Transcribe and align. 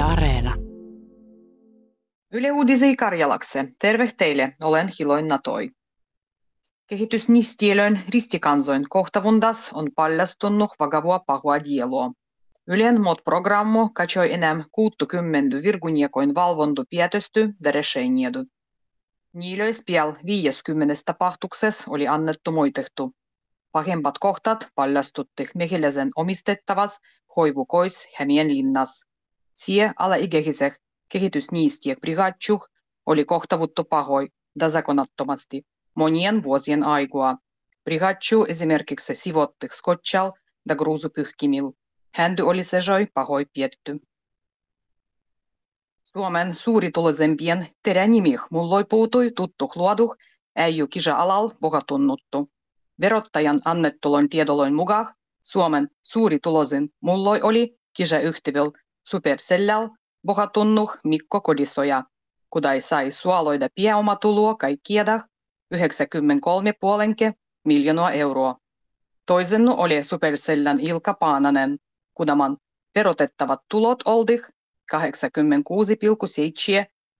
Yle 0.00 0.06
Areena. 0.06 0.56
Yle 2.32 2.52
Uudisi 2.52 2.96
Karjalakse. 2.96 3.68
Terve 3.78 4.10
teille, 4.16 4.56
olen 4.62 4.90
Hiloin 4.98 5.28
Natoi. 5.28 5.70
Kehitysnistielön 6.86 8.00
ristikansoin 8.08 8.86
kohtavundas 8.88 9.70
on 9.72 9.88
paljastunut 9.96 10.70
vakavua 10.78 11.18
pahua 11.18 11.64
dieloa. 11.64 12.12
Ylen 12.66 13.00
mot 13.00 13.24
programmu 13.24 13.88
katsoi 13.88 14.32
enää 14.32 14.64
60 14.72 15.56
virguniekoin 15.62 16.34
valvontu 16.34 16.84
pietysty 16.90 17.52
ja 17.64 17.72
reseiniedu. 17.72 18.44
Niilöis 19.32 19.82
piel 19.86 20.12
50 20.26 20.94
tapahtuksessa 21.04 21.84
oli 21.90 22.08
annettu 22.08 22.52
moitehtu. 22.52 23.12
Pahempat 23.72 24.18
kohtat 24.18 24.68
paljastutti 24.74 25.48
mehiläisen 25.54 26.10
omistettavas 26.16 26.98
hoivukois 27.36 28.06
Hämien 28.18 28.48
linnas. 28.48 29.09
Sie 29.54 29.92
alaikäisek 29.98 30.74
kehitysniistiek 31.08 32.00
brigatjuh 32.00 32.68
oli 33.06 33.24
kohtavuttu 33.24 33.84
pahoi 33.84 34.28
ja 34.60 34.68
zakonattomasti 34.68 35.62
monien 35.94 36.42
vuosien 36.42 36.82
aikaa. 36.82 37.38
Brigatju 37.84 38.44
esimerkiksi 38.48 39.14
sivotti 39.14 39.68
skotchal 39.72 40.32
ja 40.68 40.74
gruusupyhkimil. 40.74 41.72
Händy 42.14 42.42
oli 42.42 42.64
sejoi 42.64 43.06
pahoi 43.14 43.46
pietty. 43.52 44.00
Suomen 46.02 46.54
suurituloisempien 46.54 47.66
teränimih 47.82 48.40
mulloi 48.50 48.84
puutui 48.84 49.30
tuttu 49.30 49.70
luoduh 49.74 50.16
äijy 50.56 50.86
kisa 50.86 51.14
alal 51.14 51.50
pohatunnuttu. 51.60 52.50
Verottajan 53.00 53.60
annettulon 53.64 54.28
tiedoloin 54.28 54.74
mukaan 54.74 55.14
Suomen 55.42 55.88
suurituloisin 56.02 56.88
mulloi 57.00 57.40
oli 57.42 57.78
kisa 57.92 58.18
yhtivil 58.18 58.70
Supercellal 59.10 59.88
bohatunnuh 60.26 60.96
Mikko 61.04 61.40
Kodisoja, 61.40 62.02
kudai 62.50 62.80
sai 62.80 63.10
suoloida 63.12 63.68
pääomatuloa 63.76 64.54
kaikkiedah 64.54 65.24
93,5 65.74 65.80
miljoonaa 67.64 68.12
euroa. 68.12 68.56
Toisennu 69.26 69.74
oli 69.78 70.04
Supercellän 70.04 70.80
Ilka 70.80 71.14
Paananen, 71.14 71.78
kudaman 72.14 72.56
verotettavat 72.94 73.60
tulot 73.68 74.02
oldih 74.04 74.42
86,7 74.94 74.98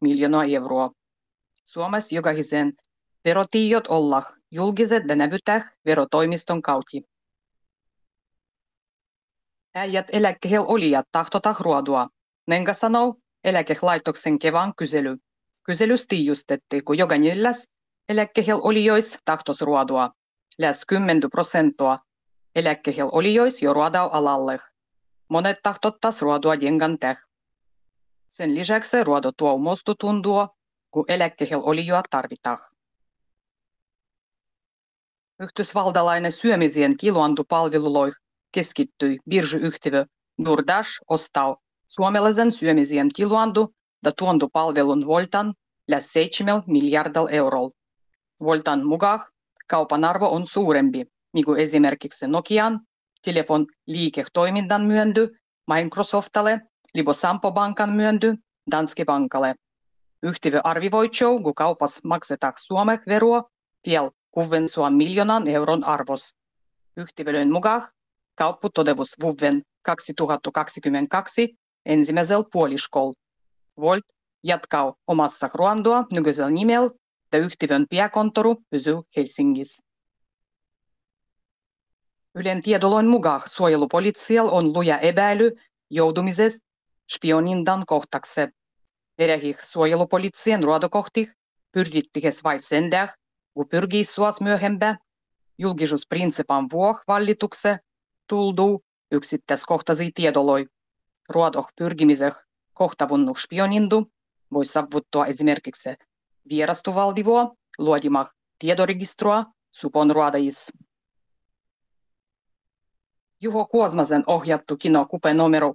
miljoonaa 0.00 0.44
euroa. 0.44 0.90
Suomessa 1.64 2.14
jokaisen 2.14 2.72
verotiijot 3.24 3.86
olla 3.86 4.22
julkiset 4.50 5.02
ja 5.08 5.16
nävytäh 5.16 5.72
verotoimiston 5.84 6.62
kautta. 6.62 7.15
Äijät 9.76 10.06
eläkkeellä 10.12 10.66
olijat 10.66 11.06
tahtotah 11.12 11.60
ruodua. 11.60 12.08
Nenga 12.46 12.74
sanoo 12.74 13.14
eläkelaitoksen 13.44 14.38
kevään 14.38 14.72
kysely. 14.76 15.16
Kyselys 15.62 16.06
tiijustetti, 16.06 16.80
kun 16.80 16.98
jokainilläs 16.98 17.68
eläkkeellä 18.08 18.54
olijois 18.62 19.18
tahtos 19.24 19.60
ruodua. 19.60 20.10
Läs 20.58 20.84
10 20.88 21.20
prosenttia 21.30 21.98
eläkkeellä 22.54 23.04
olijois 23.12 23.62
jo 23.62 23.74
ruodau 23.74 24.08
alalle. 24.12 24.58
Monet 25.28 25.58
tahtottas 25.62 26.22
ruodua 26.22 26.54
jengan 26.54 26.98
täh. 26.98 27.22
Sen 28.28 28.54
lisäksi 28.54 29.04
ruodo 29.04 29.32
tuo 29.36 29.58
mostu 29.58 29.94
tundua, 29.94 30.48
kun 30.90 31.04
eläkkeellä 31.08 31.58
olijoa 31.58 32.02
tarvitaan. 32.10 32.58
Yhdysvaltalainen 35.40 36.32
syömisien 36.32 36.96
kiloantupalveluloih 36.96 38.14
keskittyi 38.56 39.18
birsiyhtiö 39.30 40.04
DoorDash 40.44 40.90
ostaa 41.08 41.56
suomalaisen 41.86 42.52
syömisien 42.52 43.08
kiloantu 43.16 43.74
ja 44.04 44.12
tuontopalvelun 44.12 45.06
Voltan 45.06 45.54
lähes 45.88 46.12
7 46.12 46.62
miljardilla 46.66 47.30
eurolla. 47.30 47.70
Voltan 48.40 48.86
mukaan 48.86 49.20
kaupan 49.68 50.04
arvo 50.04 50.28
on 50.28 50.46
suurempi, 50.46 51.06
niin 51.32 51.44
kuin 51.44 51.60
esimerkiksi 51.60 52.26
Nokian 52.26 52.80
telefon 53.22 53.66
liiketoiminnan 53.86 54.82
myönty 54.82 55.36
Microsoftalle, 55.74 56.60
libo 56.94 57.12
Sampo 57.12 57.52
Bankan 57.52 57.92
myönty 57.92 58.34
Danske 58.70 59.04
Bankalle. 59.04 59.54
Yhtiö 60.22 60.60
arvivoi 60.64 61.10
kun 61.42 61.54
kaupas 61.54 62.00
maksetaan 62.04 62.52
Suomen 62.56 63.00
veroa 63.06 63.42
vielä 63.86 64.10
600 64.30 64.90
miljoonan 64.90 65.48
euron 65.48 65.84
arvos. 65.84 66.34
Yhtiöiden 66.96 67.52
mukaan 67.52 67.95
kauppu 68.36 68.70
todevus 68.70 69.14
vuoden 69.22 69.62
2022 69.82 71.54
ensimmäisellä 71.86 72.44
puoliskolla. 72.52 73.14
Volt 73.80 74.04
jatkaa 74.44 74.94
omassa 75.06 75.50
Ruandoa 75.54 76.04
nykyisellä 76.12 76.50
nimellä 76.50 76.90
ja 77.32 77.38
yhtiön 77.38 77.86
pääkontoru 77.90 78.56
pysyy 78.70 78.96
Helsingissä. 79.16 79.82
Ylen 82.34 82.62
tiedoloin 82.62 83.08
mukaan 83.08 83.42
suojelupolitsialla 83.46 84.52
on 84.52 84.72
luja 84.72 84.98
epäily 84.98 85.52
joutumisesta 85.90 86.66
spionindan 87.12 87.82
kohtaksi. 87.86 88.40
Erähih 89.18 89.58
suojelupolitsien 89.62 90.62
ruodokohtih 90.62 91.32
pyrittihes 91.72 92.44
vain 92.44 92.62
sen 92.62 92.90
kun 93.54 93.68
pyrkii 93.68 94.04
suos 94.04 94.40
myöhempää 94.40 94.96
julkisuusprinsipan 95.58 96.66
vuoh 96.72 97.00
vallitukse 97.08 97.78
tulduu 98.28 98.84
yksittäiskohtaisia 99.12 100.10
tiedoloi. 100.14 100.66
Ruodoh 101.28 101.68
pyrkimiseh 101.78 102.34
kohtavunnuk 102.74 103.38
spionindu 103.38 104.12
voi 104.52 104.64
saavuttaa 104.64 105.26
esimerkiksi 105.26 105.88
vierastuvaldivoa 106.50 107.54
luodimah 107.78 108.30
tiedoregistroa 108.58 109.44
supon 109.70 110.10
ruodajis. 110.10 110.72
Juho 113.40 113.66
Kuosmasen 113.66 114.24
ohjattu 114.26 114.76
kino 114.76 115.06
Kupe 115.06 115.34
numero 115.34 115.74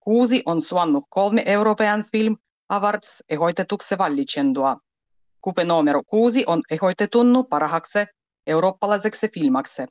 6 0.00 0.42
on 0.46 0.62
suonnut 0.62 1.04
kolme 1.10 1.42
Euroopan 1.46 2.04
film 2.12 2.36
awards 2.68 3.22
ehoitetukse 3.28 3.98
vallicendua. 3.98 4.76
Kupe 5.40 5.64
numero 5.64 6.02
6 6.02 6.44
on 6.46 6.62
ehoitetunnu 6.70 7.44
parhaaksi 7.44 7.98
eurooppalaiseksi 8.46 9.28
filmaksi. 9.28 9.82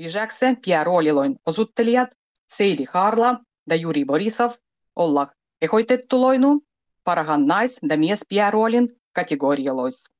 Lisäksi 0.00 0.46
päärooliloin 0.66 1.36
osuttelijat 1.46 2.10
Seidi 2.46 2.84
Harla 2.92 3.40
ja 3.70 3.76
Juri 3.76 4.04
Borisov 4.04 4.52
olla 4.96 5.26
ehoitettuloinu 5.62 6.62
parhaan 7.04 7.46
nais- 7.46 7.78
ja 7.90 7.98
miespääroolin 7.98 9.00
kategorialois. 9.12 10.10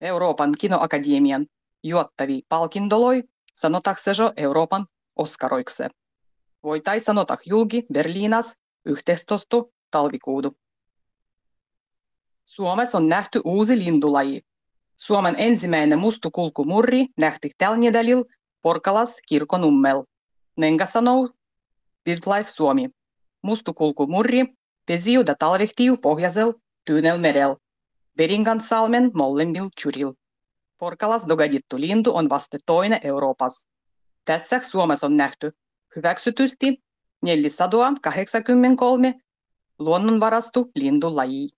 Euroopan 0.00 0.54
kinoakademian 0.60 1.46
juottavi 1.82 2.42
palkindoloi 2.48 3.22
sanotaksejo 3.54 4.32
Euroopan 4.36 4.86
Oskaroiksi. 5.16 5.82
Voitai 6.62 7.00
sanota 7.00 7.36
julki 7.46 7.86
Berliinas 7.92 8.56
11. 8.84 9.56
talvikuudu. 9.90 10.56
Suomessa 12.44 12.98
on 12.98 13.08
nähty 13.08 13.40
uusi 13.44 13.78
lindulaji. 13.78 14.42
Suomen 14.96 15.34
ensimmäinen 15.38 15.98
mustukulkumurri 15.98 17.06
nähti 17.18 17.50
tällä 17.58 17.78
Porkalas 18.62 19.16
kirkonummel. 19.28 20.02
Nenga 20.56 20.86
sanoo 20.86 21.28
Wildlife 22.08 22.50
Suomi. 22.50 22.90
Mustukulkumurri 23.42 24.44
pesiu 24.86 25.26
da 25.26 25.34
talvehtiu 25.34 25.96
pohjasel 25.96 26.52
Tyynelmerel. 26.84 27.56
Beringansalmen 28.16 29.10
molemmil 29.14 29.68
tjuril. 29.76 30.12
Porkalas 30.78 31.28
dogadittu 31.28 31.80
lintu 31.80 32.16
on 32.16 32.28
vasta 32.28 32.58
toinen 32.66 33.00
Euroopassa. 33.02 33.66
Tässä 34.24 34.60
Suomessa 34.62 35.06
on 35.06 35.16
nähty 35.16 35.52
hyväksytysti 35.96 36.82
483 37.22 39.14
luonnonvarastu 39.78 40.70
lindulaji. 40.74 41.48